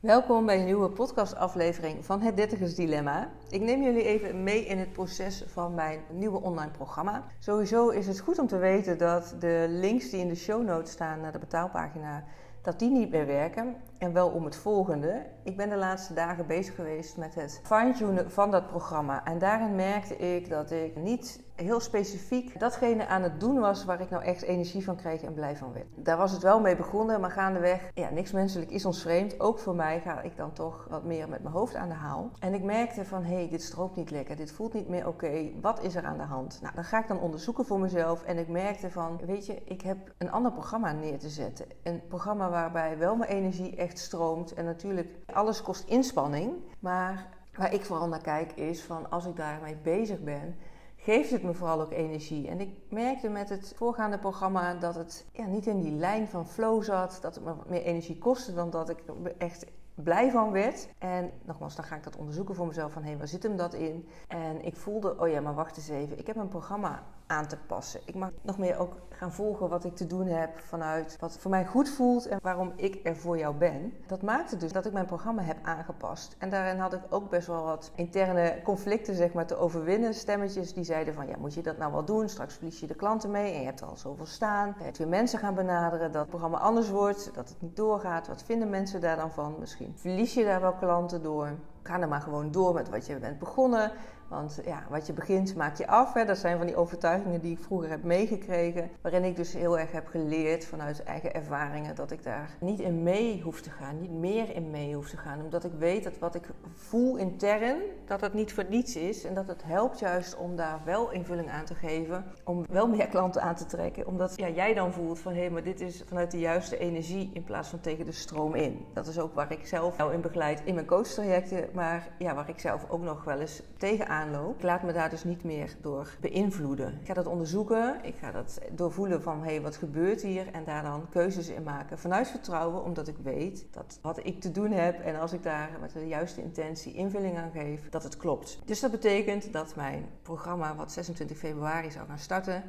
[0.00, 3.30] Welkom bij een nieuwe podcastaflevering van Het Dertigers Dilemma.
[3.50, 7.24] Ik neem jullie even mee in het proces van mijn nieuwe online programma.
[7.38, 10.92] Sowieso is het goed om te weten dat de links die in de show notes
[10.92, 12.24] staan naar de betaalpagina,
[12.62, 13.76] dat die niet meer werken.
[14.00, 15.26] En wel om het volgende.
[15.42, 19.24] Ik ben de laatste dagen bezig geweest met het fine-tunen van dat programma.
[19.24, 24.00] En daarin merkte ik dat ik niet heel specifiek datgene aan het doen was waar
[24.00, 25.86] ik nou echt energie van kreeg en blij van werd.
[25.94, 29.40] Daar was het wel mee begonnen, maar gaandeweg, ja, niks menselijk is ons vreemd.
[29.40, 32.30] Ook voor mij ga ik dan toch wat meer met mijn hoofd aan de haal.
[32.38, 35.50] En ik merkte van, hé, hey, dit strookt niet lekker, dit voelt niet meer oké.
[35.60, 36.58] Wat is er aan de hand?
[36.62, 38.22] Nou, dan ga ik dan onderzoeken voor mezelf.
[38.22, 41.66] En ik merkte van, weet je, ik heb een ander programma neer te zetten.
[41.82, 44.54] Een programma waarbij wel mijn energie echt stroomt.
[44.54, 46.52] En natuurlijk, alles kost inspanning.
[46.78, 50.56] Maar waar ik vooral naar kijk is van, als ik daarmee bezig ben
[51.02, 52.48] geeft het me vooral ook energie.
[52.48, 56.46] En ik merkte met het voorgaande programma dat het ja, niet in die lijn van
[56.46, 59.02] flow zat, dat het me meer energie kostte dan dat ik
[59.38, 60.88] echt blij van werd.
[60.98, 63.56] En nogmaals, dan ga ik dat onderzoeken voor mezelf van hé, hey, waar zit hem
[63.56, 64.08] dat in?
[64.28, 67.56] En ik voelde, oh ja, maar wacht eens even, ik heb een programma aan te
[67.66, 68.00] passen.
[68.04, 71.50] Ik mag nog meer ook gaan volgen wat ik te doen heb vanuit wat voor
[71.50, 73.92] mij goed voelt en waarom ik er voor jou ben.
[74.06, 76.36] Dat maakte dus dat ik mijn programma heb aangepast.
[76.38, 80.14] En daarin had ik ook best wel wat interne conflicten zeg maar, te overwinnen.
[80.14, 82.28] Stemmetjes die zeiden van ja, moet je dat nou wel doen?
[82.28, 84.74] Straks verlies je de klanten mee en je hebt al zoveel staan.
[84.78, 88.28] Je hebt weer mensen gaan benaderen dat het programma anders wordt, dat het niet doorgaat.
[88.28, 89.56] Wat vinden mensen daar dan van?
[89.58, 91.58] Misschien verlies je daar wel klanten door.
[91.82, 93.92] Ga er maar gewoon door met wat je bent begonnen.
[94.30, 96.12] Want ja, wat je begint, maak je af.
[96.12, 96.24] Hè.
[96.24, 98.90] Dat zijn van die overtuigingen die ik vroeger heb meegekregen.
[99.00, 103.02] Waarin ik dus heel erg heb geleerd vanuit eigen ervaringen dat ik daar niet in
[103.02, 104.00] mee hoef te gaan.
[104.00, 105.42] Niet meer in mee hoef te gaan.
[105.42, 109.24] Omdat ik weet dat wat ik voel intern, dat het niet voor niets is.
[109.24, 112.24] En dat het helpt juist om daar wel invulling aan te geven.
[112.44, 114.06] Om wel meer klanten aan te trekken.
[114.06, 117.30] Omdat ja, jij dan voelt van hé, hey, maar dit is vanuit de juiste energie
[117.32, 118.84] in plaats van tegen de stroom in.
[118.92, 121.68] Dat is ook waar ik zelf jou in begeleid in mijn coachtrajecten.
[121.72, 125.24] Maar ja, waar ik zelf ook nog wel eens tegenaan ik laat me daar dus
[125.24, 126.98] niet meer door beïnvloeden.
[127.00, 130.64] Ik ga dat onderzoeken, ik ga dat doorvoelen van hé, hey, wat gebeurt hier en
[130.64, 131.98] daar dan keuzes in maken.
[131.98, 135.70] Vanuit vertrouwen, omdat ik weet dat wat ik te doen heb en als ik daar
[135.80, 138.58] met de juiste intentie invulling aan geef, dat het klopt.
[138.64, 142.62] Dus dat betekent dat mijn programma, wat 26 februari zou gaan starten,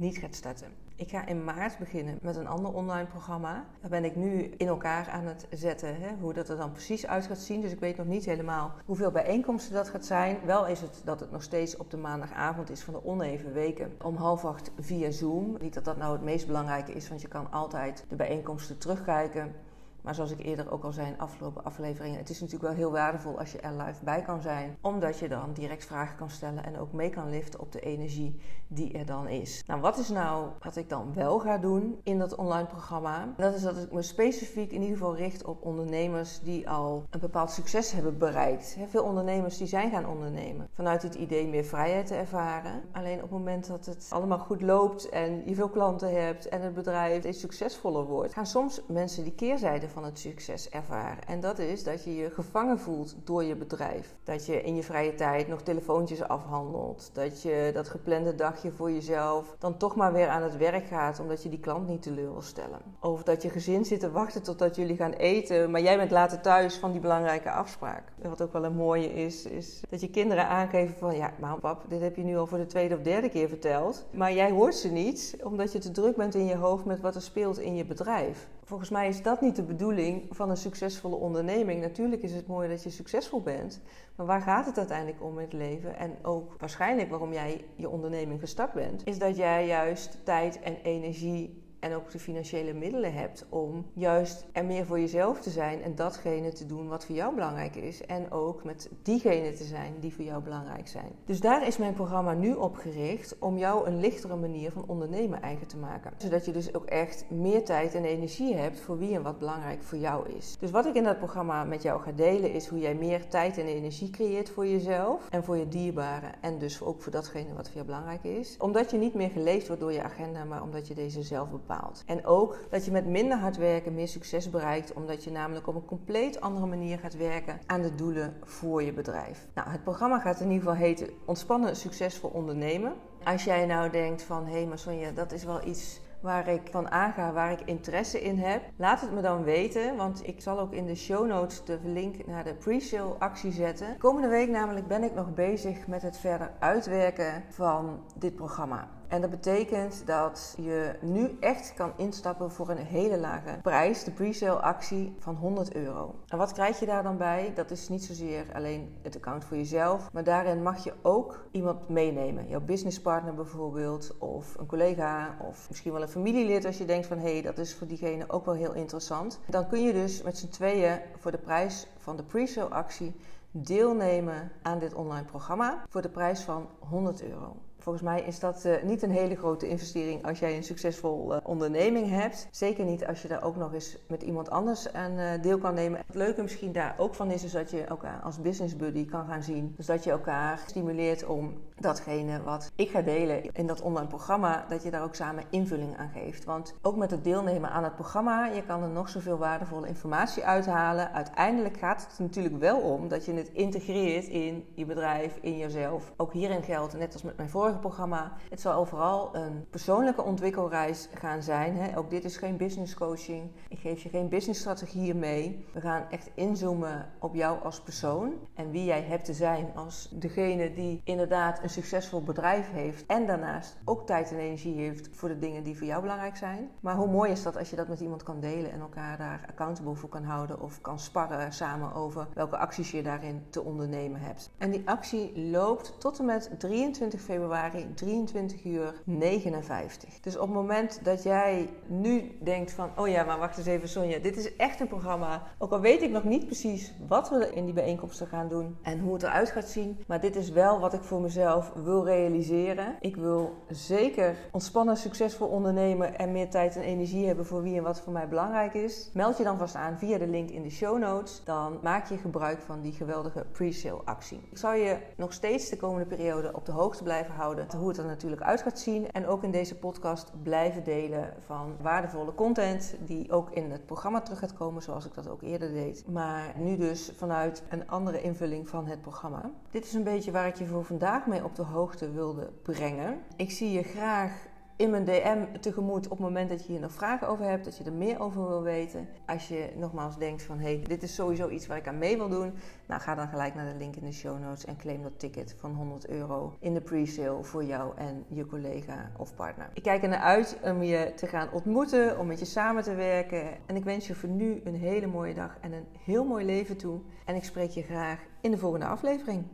[0.00, 0.68] niet gaat starten.
[0.96, 3.64] Ik ga in maart beginnen met een ander online programma.
[3.80, 7.06] Daar ben ik nu in elkaar aan het zetten, hè, hoe dat er dan precies
[7.06, 7.60] uit gaat zien.
[7.60, 10.38] Dus ik weet nog niet helemaal hoeveel bijeenkomsten dat gaat zijn.
[10.44, 13.92] Wel is het dat het nog steeds op de maandagavond is van de oneven weken.
[14.02, 15.56] Om half acht via Zoom.
[15.60, 19.54] Niet dat dat nou het meest belangrijke is, want je kan altijd de bijeenkomsten terugkijken.
[20.02, 22.92] Maar zoals ik eerder ook al zei in afgelopen afleveringen, het is natuurlijk wel heel
[22.92, 26.64] waardevol als je er live bij kan zijn, omdat je dan direct vragen kan stellen
[26.64, 29.62] en ook mee kan liften op de energie die er dan is.
[29.66, 33.34] Nou, wat is nou wat ik dan wel ga doen in dat online programma?
[33.36, 37.20] Dat is dat ik me specifiek in ieder geval richt op ondernemers die al een
[37.20, 38.76] bepaald succes hebben bereikt.
[38.88, 42.82] Veel ondernemers die zijn gaan ondernemen vanuit het idee meer vrijheid te ervaren.
[42.92, 46.62] Alleen op het moment dat het allemaal goed loopt en je veel klanten hebt en
[46.62, 51.26] het bedrijf steeds succesvoller wordt, gaan soms mensen die keerzijde van het succes ervaren.
[51.26, 54.14] En dat is dat je je gevangen voelt door je bedrijf.
[54.24, 57.10] Dat je in je vrije tijd nog telefoontjes afhandelt.
[57.12, 61.20] Dat je dat geplande dagje voor jezelf dan toch maar weer aan het werk gaat
[61.20, 62.80] omdat je die klant niet teleur wil stellen.
[63.00, 66.40] Of dat je gezin zit te wachten totdat jullie gaan eten, maar jij bent later
[66.40, 68.12] thuis van die belangrijke afspraak.
[68.22, 71.58] En wat ook wel een mooie is, is dat je kinderen aangeven van ja, maar
[71.58, 74.06] pap, dit heb je nu al voor de tweede of derde keer verteld.
[74.10, 77.14] Maar jij hoort ze niet omdat je te druk bent in je hoofd met wat
[77.14, 78.48] er speelt in je bedrijf.
[78.70, 81.80] Volgens mij is dat niet de bedoeling van een succesvolle onderneming.
[81.80, 83.80] Natuurlijk is het mooi dat je succesvol bent,
[84.16, 85.96] maar waar gaat het uiteindelijk om in het leven?
[85.96, 90.76] En ook waarschijnlijk waarom jij je onderneming gestart bent, is dat jij juist tijd en
[90.82, 95.82] energie en ook de financiële middelen hebt om juist er meer voor jezelf te zijn
[95.82, 98.06] en datgene te doen wat voor jou belangrijk is.
[98.06, 101.12] En ook met diegenen te zijn die voor jou belangrijk zijn.
[101.24, 105.42] Dus daar is mijn programma nu op gericht om jou een lichtere manier van ondernemen
[105.42, 106.12] eigen te maken.
[106.16, 109.82] Zodat je dus ook echt meer tijd en energie hebt voor wie en wat belangrijk
[109.82, 110.56] voor jou is.
[110.58, 113.58] Dus wat ik in dat programma met jou ga delen is hoe jij meer tijd
[113.58, 116.32] en energie creëert voor jezelf en voor je dierbaren.
[116.40, 118.56] En dus ook voor datgene wat voor jou belangrijk is.
[118.58, 121.69] Omdat je niet meer geleefd wordt door je agenda, maar omdat je deze zelf bepaalt.
[122.06, 125.74] En ook dat je met minder hard werken meer succes bereikt, omdat je namelijk op
[125.74, 129.46] een compleet andere manier gaat werken aan de doelen voor je bedrijf.
[129.54, 132.92] Nou, het programma gaat in ieder geval heten Ontspannen Succesvol Ondernemen.
[133.24, 136.60] Als jij nou denkt van, hé hey, maar Sonja, dat is wel iets waar ik
[136.70, 139.96] van aanga, waar ik interesse in heb, laat het me dan weten.
[139.96, 143.98] Want ik zal ook in de show notes de link naar de pre-sale actie zetten.
[143.98, 148.88] Komende week namelijk ben ik nog bezig met het verder uitwerken van dit programma.
[149.10, 154.10] En dat betekent dat je nu echt kan instappen voor een hele lage prijs, de
[154.10, 156.14] pre-sale actie van 100 euro.
[156.28, 157.52] En wat krijg je daar dan bij?
[157.54, 161.88] Dat is niet zozeer alleen het account voor jezelf, maar daarin mag je ook iemand
[161.88, 162.48] meenemen.
[162.48, 167.18] Jouw businesspartner bijvoorbeeld, of een collega, of misschien wel een familielid als je denkt van
[167.18, 169.38] hé, hey, dat is voor diegene ook wel heel interessant.
[169.46, 173.14] Dan kun je dus met z'n tweeën voor de prijs van de pre-sale actie
[173.50, 177.56] deelnemen aan dit online programma voor de prijs van 100 euro.
[177.80, 181.38] Volgens mij is dat uh, niet een hele grote investering als jij een succesvol uh,
[181.42, 182.48] onderneming hebt.
[182.50, 185.74] Zeker niet als je daar ook nog eens met iemand anders aan uh, deel kan
[185.74, 186.00] nemen.
[186.06, 189.26] Het leuke misschien daar ook van is, is dat je elkaar als business buddy kan
[189.26, 189.74] gaan zien.
[189.76, 194.64] Dus dat je elkaar stimuleert om datgene wat ik ga delen in dat online programma,
[194.68, 196.44] dat je daar ook samen invulling aan geeft.
[196.44, 200.44] Want ook met het deelnemen aan het programma, je kan er nog zoveel waardevolle informatie
[200.44, 201.12] uithalen.
[201.12, 206.12] Uiteindelijk gaat het natuurlijk wel om dat je het integreert in je bedrijf, in jezelf.
[206.16, 208.32] Ook hierin geldt, net als met mijn programma.
[208.50, 211.76] Het zal overal een persoonlijke ontwikkelreis gaan zijn.
[211.76, 211.98] Hè.
[211.98, 213.50] Ook dit is geen business coaching.
[213.68, 215.66] Ik geef je geen business strategieën mee.
[215.72, 220.08] We gaan echt inzoomen op jou als persoon en wie jij hebt te zijn als
[220.12, 225.28] degene die inderdaad een succesvol bedrijf heeft en daarnaast ook tijd en energie heeft voor
[225.28, 226.70] de dingen die voor jou belangrijk zijn.
[226.80, 229.44] Maar hoe mooi is dat als je dat met iemand kan delen en elkaar daar
[229.48, 234.20] accountable voor kan houden of kan sparren samen over welke acties je daarin te ondernemen
[234.20, 234.50] hebt.
[234.58, 237.59] En die actie loopt tot en met 23 februari
[237.94, 240.20] 23 uur 59.
[240.20, 243.88] Dus op het moment dat jij nu denkt van, oh ja, maar wacht eens even
[243.88, 245.42] Sonja, dit is echt een programma.
[245.58, 249.00] Ook al weet ik nog niet precies wat we in die bijeenkomsten gaan doen en
[249.00, 250.04] hoe het eruit gaat zien.
[250.06, 252.96] Maar dit is wel wat ik voor mezelf wil realiseren.
[253.00, 257.82] Ik wil zeker ontspannen, succesvol ondernemen en meer tijd en energie hebben voor wie en
[257.82, 259.10] wat voor mij belangrijk is.
[259.12, 261.42] Meld je dan vast aan via de link in de show notes.
[261.44, 264.40] Dan maak je gebruik van die geweldige pre-sale actie.
[264.50, 267.98] Ik zal je nog steeds de komende periode op de hoogte blijven houden hoe het
[267.98, 269.10] er natuurlijk uit gaat zien.
[269.10, 274.20] En ook in deze podcast blijven delen van waardevolle content die ook in het programma
[274.20, 276.04] terug gaat komen, zoals ik dat ook eerder deed.
[276.08, 279.50] Maar nu dus vanuit een andere invulling van het programma.
[279.70, 283.18] Dit is een beetje waar ik je voor vandaag mee op de hoogte wilde brengen.
[283.36, 284.48] Ik zie je graag
[284.80, 287.76] in mijn DM tegemoet op het moment dat je hier nog vragen over hebt, dat
[287.76, 289.08] je er meer over wil weten.
[289.26, 292.16] Als je nogmaals denkt van hé, hey, dit is sowieso iets waar ik aan mee
[292.16, 292.52] wil doen,
[292.86, 295.54] nou ga dan gelijk naar de link in de show notes en claim dat ticket
[295.58, 299.70] van 100 euro in de pre-sale voor jou en je collega of partner.
[299.72, 302.94] Ik kijk er naar uit om je te gaan ontmoeten, om met je samen te
[302.94, 303.44] werken.
[303.66, 306.76] En ik wens je voor nu een hele mooie dag en een heel mooi leven
[306.76, 307.00] toe.
[307.24, 309.44] En ik spreek je graag in de volgende aflevering.